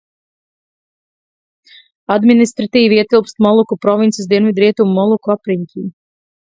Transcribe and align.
Administratīvi 2.17 2.99
ietilpst 3.03 3.47
Moluku 3.49 3.81
provinces 3.87 4.33
Dienvidrietumu 4.35 5.01
Moluku 5.03 5.37
apriņķī. 5.41 5.89